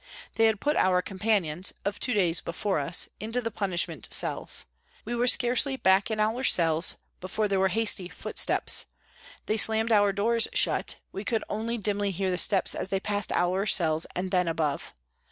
They 0.33 0.45
had 0.47 0.59
put 0.59 0.77
our 0.77 1.03
com 1.03 1.19
panions, 1.19 1.73
of 1.85 1.99
two 1.99 2.15
days 2.15 2.41
before 2.41 2.79
us, 2.79 3.07
into 3.19 3.39
the 3.39 3.51
punishment 3.51 4.07
cells. 4.11 4.65
We 5.05 5.13
were 5.13 5.27
scarcely 5.27 5.75
back 5.75 6.09
in 6.09 6.19
our 6.19 6.43
cells 6.43 6.95
before 7.19 7.47
there 7.47 7.59
were 7.59 7.67
hasty 7.67 8.09
footsteps; 8.09 8.87
they 9.45 9.57
slammed 9.57 9.91
our 9.91 10.11
doors 10.11 10.47
shut, 10.53 10.95
we 11.11 11.23
could 11.23 11.43
only 11.51 11.77
dimly 11.77 12.09
hear 12.09 12.31
the 12.31 12.39
steps 12.39 12.73
as 12.73 12.89
they 12.89 12.99
passed 12.99 13.31
our 13.33 13.67
cells 13.67 14.07
and 14.15 14.31
then 14.31 14.47
above. 14.47 14.95